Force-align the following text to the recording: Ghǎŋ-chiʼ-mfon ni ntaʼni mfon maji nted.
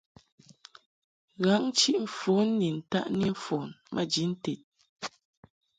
Ghǎŋ-chiʼ-mfon 1.43 2.47
ni 2.59 2.67
ntaʼni 2.79 3.27
mfon 3.35 3.67
maji 3.93 4.23
nted. 4.33 4.59